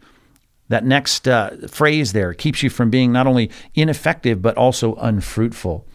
That 0.70 0.86
next 0.86 1.28
uh, 1.28 1.68
phrase 1.68 2.14
there 2.14 2.34
keeps 2.34 2.64
you 2.64 2.70
from 2.70 2.90
being 2.90 3.12
not 3.12 3.28
only 3.28 3.52
ineffective, 3.76 4.42
but 4.42 4.58
also 4.58 4.96
unfruitful. 4.96 5.86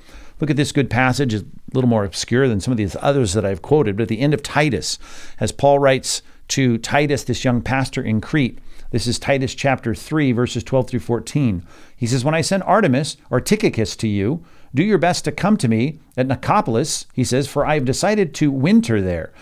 Look 0.40 0.50
at 0.50 0.56
this 0.56 0.72
good 0.72 0.88
passage, 0.88 1.34
it's 1.34 1.44
a 1.44 1.74
little 1.74 1.90
more 1.90 2.04
obscure 2.04 2.48
than 2.48 2.60
some 2.60 2.72
of 2.72 2.78
these 2.78 2.96
others 3.00 3.34
that 3.34 3.44
I've 3.44 3.62
quoted, 3.62 3.96
but 3.96 4.04
at 4.04 4.08
the 4.08 4.20
end 4.20 4.32
of 4.32 4.42
Titus, 4.42 4.98
as 5.38 5.52
Paul 5.52 5.78
writes 5.78 6.22
to 6.48 6.78
Titus, 6.78 7.24
this 7.24 7.44
young 7.44 7.60
pastor 7.60 8.02
in 8.02 8.20
Crete, 8.20 8.58
this 8.90 9.06
is 9.06 9.20
Titus 9.20 9.54
chapter 9.54 9.94
3, 9.94 10.32
verses 10.32 10.64
12 10.64 10.88
through 10.88 11.00
14. 11.00 11.64
He 11.96 12.06
says, 12.08 12.24
When 12.24 12.34
I 12.34 12.40
send 12.40 12.64
Artemas 12.64 13.16
or 13.30 13.40
Tychicus 13.40 13.94
to 13.96 14.08
you, 14.08 14.44
do 14.74 14.84
your 14.84 14.98
best 14.98 15.24
to 15.24 15.32
come 15.32 15.56
to 15.56 15.68
me 15.68 15.98
at 16.16 16.28
Nicopolis, 16.28 17.06
he 17.12 17.24
says, 17.24 17.48
for 17.48 17.66
I 17.66 17.74
have 17.74 17.84
decided 17.84 18.34
to 18.34 18.52
winter 18.52 19.00
there. 19.02 19.32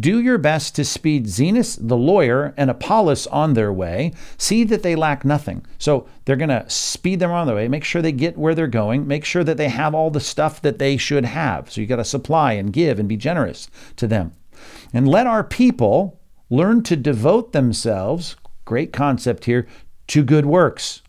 Do 0.00 0.20
your 0.20 0.38
best 0.38 0.74
to 0.76 0.84
speed 0.84 1.26
Zenas 1.26 1.78
the 1.80 1.96
lawyer 1.96 2.54
and 2.56 2.70
Apollos 2.70 3.26
on 3.26 3.52
their 3.52 3.72
way. 3.72 4.14
See 4.38 4.64
that 4.64 4.82
they 4.82 4.96
lack 4.96 5.24
nothing. 5.24 5.66
So 5.78 6.08
they're 6.24 6.36
going 6.36 6.48
to 6.48 6.68
speed 6.70 7.20
them 7.20 7.30
on 7.30 7.46
their 7.46 7.56
way, 7.56 7.68
make 7.68 7.84
sure 7.84 8.00
they 8.00 8.12
get 8.12 8.38
where 8.38 8.54
they're 8.54 8.66
going, 8.66 9.06
make 9.06 9.24
sure 9.24 9.44
that 9.44 9.58
they 9.58 9.68
have 9.68 9.94
all 9.94 10.10
the 10.10 10.20
stuff 10.20 10.62
that 10.62 10.78
they 10.78 10.96
should 10.96 11.24
have. 11.26 11.70
So 11.70 11.80
you 11.80 11.86
got 11.86 11.96
to 11.96 12.04
supply 12.04 12.54
and 12.54 12.72
give 12.72 12.98
and 12.98 13.08
be 13.08 13.16
generous 13.16 13.68
to 13.96 14.06
them. 14.06 14.32
And 14.92 15.06
let 15.06 15.26
our 15.26 15.44
people 15.44 16.18
learn 16.48 16.82
to 16.84 16.96
devote 16.96 17.52
themselves, 17.52 18.36
great 18.64 18.92
concept 18.92 19.44
here, 19.44 19.66
to 20.08 20.24
good 20.24 20.46
works, 20.46 21.02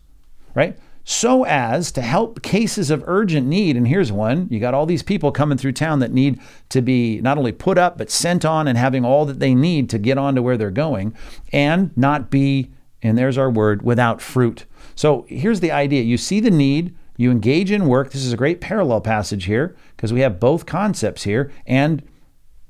right? 0.54 0.78
So 1.10 1.44
as 1.44 1.90
to 1.90 2.02
help 2.02 2.40
cases 2.40 2.88
of 2.88 3.02
urgent 3.06 3.44
need. 3.44 3.76
And 3.76 3.88
here's 3.88 4.12
one 4.12 4.46
you 4.48 4.60
got 4.60 4.74
all 4.74 4.86
these 4.86 5.02
people 5.02 5.32
coming 5.32 5.58
through 5.58 5.72
town 5.72 5.98
that 5.98 6.12
need 6.12 6.40
to 6.68 6.80
be 6.80 7.20
not 7.20 7.36
only 7.36 7.50
put 7.50 7.78
up, 7.78 7.98
but 7.98 8.10
sent 8.10 8.44
on 8.44 8.68
and 8.68 8.78
having 8.78 9.04
all 9.04 9.24
that 9.24 9.40
they 9.40 9.54
need 9.54 9.90
to 9.90 9.98
get 9.98 10.18
on 10.18 10.36
to 10.36 10.42
where 10.42 10.56
they're 10.56 10.70
going 10.70 11.14
and 11.52 11.96
not 11.96 12.30
be, 12.30 12.70
and 13.02 13.18
there's 13.18 13.36
our 13.36 13.50
word, 13.50 13.82
without 13.82 14.22
fruit. 14.22 14.66
So 14.94 15.26
here's 15.28 15.58
the 15.58 15.72
idea 15.72 16.02
you 16.02 16.16
see 16.16 16.38
the 16.38 16.50
need, 16.50 16.94
you 17.16 17.32
engage 17.32 17.72
in 17.72 17.86
work. 17.86 18.12
This 18.12 18.24
is 18.24 18.32
a 18.32 18.36
great 18.36 18.60
parallel 18.60 19.00
passage 19.00 19.46
here 19.46 19.74
because 19.96 20.12
we 20.12 20.20
have 20.20 20.38
both 20.38 20.64
concepts 20.64 21.24
here 21.24 21.50
and 21.66 22.02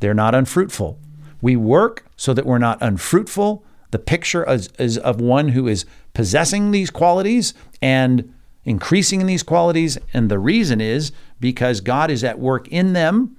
they're 0.01 0.15
not 0.15 0.35
unfruitful. 0.35 0.99
We 1.43 1.57
work 1.57 2.07
so 2.17 2.33
that 2.33 2.47
we're 2.47 2.59
not 2.59 2.79
unfruitful. 2.81 3.65
The 3.91 3.99
picture 3.99 4.49
is, 4.49 4.69
is 4.79 4.99
of 4.99 5.21
one 5.21 5.49
who 5.49 5.67
is 5.69 5.85
possessing 6.15 6.71
these 6.71 6.91
qualities 6.91 7.55
and 7.83 8.33
increasing 8.65 9.21
in 9.21 9.27
these 9.27 9.43
qualities. 9.43 9.99
And 10.13 10.31
the 10.31 10.39
reason 10.39 10.81
is 10.81 11.13
because 11.41 11.81
God 11.81 12.11
is 12.11 12.23
at 12.25 12.39
work 12.39 12.69
in 12.69 12.93
them, 12.93 13.37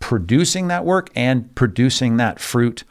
producing 0.00 0.68
that 0.68 0.84
work 0.84 1.10
and 1.14 1.54
producing 1.54 2.16
that 2.18 2.40
fruit. 2.40 2.84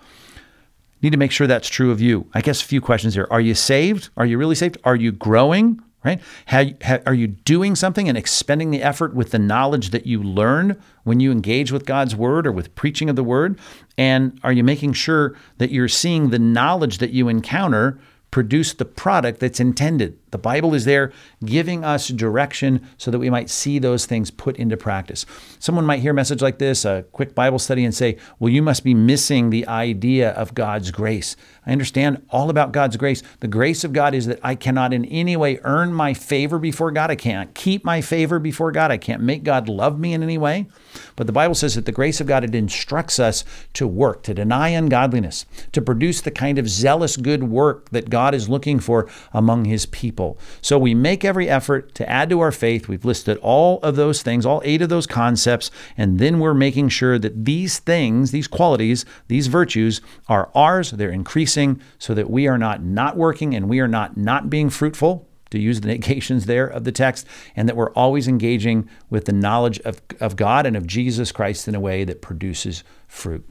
Need 1.01 1.11
to 1.11 1.17
make 1.17 1.31
sure 1.31 1.45
that's 1.45 1.69
true 1.69 1.91
of 1.91 2.01
you. 2.01 2.27
I 2.33 2.41
guess 2.41 2.61
a 2.61 2.65
few 2.65 2.81
questions 2.81 3.13
here. 3.13 3.27
Are 3.29 3.41
you 3.41 3.53
saved? 3.53 4.09
Are 4.17 4.25
you 4.25 4.37
really 4.37 4.55
saved? 4.55 4.77
Are 4.83 4.95
you 4.95 5.11
growing? 5.11 5.81
Right? 6.03 6.21
Have, 6.45 6.81
have, 6.83 7.03
are 7.05 7.13
you 7.13 7.27
doing 7.27 7.75
something 7.75 8.07
and 8.07 8.17
expending 8.17 8.71
the 8.71 8.81
effort 8.81 9.13
with 9.13 9.31
the 9.31 9.39
knowledge 9.39 9.89
that 9.89 10.05
you 10.05 10.21
learn 10.23 10.81
when 11.03 11.19
you 11.19 11.31
engage 11.31 11.71
with 11.71 11.85
God's 11.85 12.15
word 12.15 12.47
or 12.47 12.51
with 12.51 12.75
preaching 12.75 13.09
of 13.09 13.15
the 13.15 13.23
word? 13.23 13.59
And 13.97 14.39
are 14.43 14.53
you 14.53 14.63
making 14.63 14.93
sure 14.93 15.35
that 15.57 15.71
you're 15.71 15.89
seeing 15.89 16.29
the 16.29 16.39
knowledge 16.39 16.99
that 16.99 17.11
you 17.11 17.27
encounter 17.27 17.99
produce 18.31 18.73
the 18.73 18.85
product 18.85 19.39
that's 19.39 19.59
intended. 19.59 20.17
The 20.31 20.37
Bible 20.37 20.73
is 20.73 20.85
there 20.85 21.11
giving 21.45 21.83
us 21.83 22.09
direction 22.09 22.85
so 22.97 23.11
that 23.11 23.19
we 23.19 23.29
might 23.29 23.49
see 23.49 23.79
those 23.79 24.05
things 24.05 24.29
put 24.29 24.57
into 24.57 24.75
practice. 24.75 25.25
Someone 25.59 25.85
might 25.85 26.01
hear 26.01 26.11
a 26.11 26.15
message 26.15 26.41
like 26.41 26.59
this, 26.59 26.83
a 26.83 27.05
quick 27.11 27.33
Bible 27.33 27.59
study, 27.59 27.85
and 27.85 27.95
say, 27.95 28.17
Well, 28.39 28.51
you 28.51 28.61
must 28.61 28.83
be 28.83 28.93
missing 28.93 29.49
the 29.49 29.67
idea 29.67 30.31
of 30.31 30.53
God's 30.53 30.91
grace. 30.91 31.35
I 31.65 31.71
understand 31.71 32.25
all 32.29 32.49
about 32.49 32.71
God's 32.71 32.97
grace. 32.97 33.23
The 33.39 33.47
grace 33.47 33.83
of 33.83 33.93
God 33.93 34.13
is 34.13 34.25
that 34.25 34.39
I 34.43 34.55
cannot 34.55 34.93
in 34.93 35.05
any 35.05 35.35
way 35.35 35.59
earn 35.63 35.93
my 35.93 36.13
favor 36.13 36.59
before 36.59 36.91
God. 36.91 37.11
I 37.11 37.15
can't 37.15 37.53
keep 37.53 37.83
my 37.83 38.01
favor 38.01 38.39
before 38.39 38.71
God. 38.71 38.91
I 38.91 38.97
can't 38.97 39.21
make 39.21 39.43
God 39.43 39.67
love 39.67 39.99
me 39.99 40.13
in 40.13 40.23
any 40.23 40.37
way. 40.37 40.67
But 41.15 41.27
the 41.27 41.33
Bible 41.33 41.55
says 41.55 41.75
that 41.75 41.85
the 41.85 41.91
grace 41.91 42.21
of 42.21 42.27
God, 42.27 42.43
it 42.43 42.55
instructs 42.55 43.19
us 43.19 43.43
to 43.73 43.87
work, 43.87 44.23
to 44.23 44.33
deny 44.33 44.69
ungodliness, 44.69 45.45
to 45.71 45.81
produce 45.81 46.21
the 46.21 46.31
kind 46.31 46.57
of 46.57 46.69
zealous 46.69 47.17
good 47.17 47.43
work 47.43 47.89
that 47.89 48.09
God 48.09 48.33
is 48.33 48.49
looking 48.49 48.79
for 48.79 49.09
among 49.33 49.65
his 49.65 49.85
people. 50.17 50.37
So 50.61 50.79
we 50.79 50.95
make 50.95 51.23
every 51.23 51.47
effort 51.47 51.93
to 51.95 52.09
add 52.09 52.29
to 52.31 52.39
our 52.39 52.51
faith. 52.51 52.87
We've 52.87 53.05
listed 53.05 53.37
all 53.37 53.79
of 53.81 53.95
those 53.95 54.23
things, 54.23 54.45
all 54.45 54.61
eight 54.65 54.81
of 54.81 54.89
those 54.89 55.05
concepts, 55.05 55.69
and 55.95 56.17
then 56.17 56.39
we're 56.39 56.55
making 56.55 56.89
sure 56.89 57.19
that 57.19 57.45
these 57.45 57.77
things, 57.79 58.31
these 58.31 58.47
qualities, 58.47 59.05
these 59.27 59.47
virtues 59.47 60.01
are 60.27 60.49
ours, 60.55 60.91
they're 60.91 61.11
increasing 61.11 61.79
so 61.99 62.13
that 62.15 62.29
we 62.29 62.47
are 62.47 62.57
not 62.57 62.83
not 62.83 63.15
working 63.15 63.53
and 63.55 63.69
we 63.69 63.79
are 63.79 63.87
not 63.87 64.17
not 64.17 64.49
being 64.49 64.69
fruitful 64.69 65.27
to 65.51 65.59
use 65.59 65.81
the 65.81 65.87
negations 65.95 66.45
there 66.45 66.67
of 66.67 66.83
the 66.83 66.91
text, 66.91 67.27
and 67.55 67.69
that 67.69 67.75
we're 67.75 67.91
always 67.91 68.27
engaging 68.27 68.89
with 69.09 69.25
the 69.25 69.33
knowledge 69.33 69.79
of, 69.81 70.01
of 70.19 70.35
God 70.35 70.65
and 70.65 70.75
of 70.75 70.87
Jesus 70.87 71.31
Christ 71.31 71.67
in 71.67 71.75
a 71.75 71.79
way 71.79 72.03
that 72.03 72.21
produces 72.21 72.83
fruit. 73.07 73.45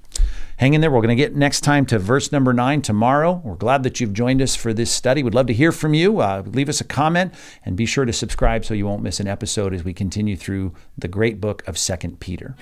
Hang 0.59 0.73
in 0.73 0.81
there. 0.81 0.91
We're 0.91 1.03
going 1.03 1.17
to 1.17 1.23
get 1.23 1.37
next 1.37 1.61
time 1.61 1.85
to 1.87 1.99
verse 1.99 2.33
number 2.33 2.53
nine 2.55 2.81
tomorrow. 2.81 3.43
We're 3.45 3.57
glad 3.57 3.83
that 3.83 4.01
you've 4.01 4.15
joined 4.15 4.41
us 4.41 4.57
for 4.57 4.73
this 4.73 4.91
study. 4.91 5.23
We'd 5.23 5.35
love 5.35 5.47
to 5.49 5.53
hear 5.53 5.71
from 5.71 5.93
you. 5.93 6.21
Uh, 6.21 6.43
leave 6.47 6.71
us 6.71 6.81
a 6.81 6.85
comment 6.85 7.35
and 7.65 7.77
be 7.77 7.85
sure 7.85 8.07
to 8.07 8.13
subscribe 8.13 8.65
so 8.65 8.73
you 8.73 8.87
won't 8.87 9.03
miss 9.03 9.21
an 9.21 9.29
episode 9.29 9.75
as 9.75 9.85
we 9.85 9.93
continue 9.93 10.37
through 10.37 10.73
the 10.97 11.09
great 11.09 11.41
book 11.41 11.67
of 11.67 11.77
Second 11.77 12.21
Peter. 12.21 12.57